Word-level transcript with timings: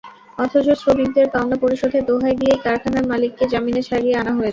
অথচ 0.37 0.67
শ্রমিকদের 0.81 1.25
পাওনা 1.33 1.55
পরিশোধের 1.63 2.03
দোহাই 2.05 2.35
দিয়েই 2.39 2.63
করখানার 2.65 3.05
মালিককে 3.11 3.43
জামিনে 3.51 3.81
ছাড়িয়ে 3.89 4.15
আনা 4.21 4.31
হয়েছে। 4.31 4.49